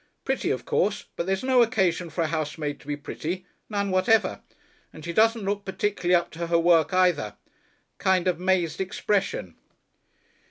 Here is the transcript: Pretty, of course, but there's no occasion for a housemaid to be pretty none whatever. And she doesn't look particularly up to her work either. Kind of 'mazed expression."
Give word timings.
Pretty, 0.25 0.49
of 0.49 0.65
course, 0.65 1.05
but 1.15 1.27
there's 1.27 1.43
no 1.43 1.61
occasion 1.61 2.09
for 2.09 2.23
a 2.23 2.27
housemaid 2.27 2.79
to 2.79 2.87
be 2.87 2.97
pretty 2.97 3.45
none 3.69 3.91
whatever. 3.91 4.41
And 4.91 5.05
she 5.05 5.13
doesn't 5.13 5.45
look 5.45 5.63
particularly 5.63 6.15
up 6.15 6.31
to 6.31 6.47
her 6.47 6.57
work 6.57 6.91
either. 6.91 7.35
Kind 7.99 8.27
of 8.27 8.39
'mazed 8.39 8.81
expression." 8.81 9.57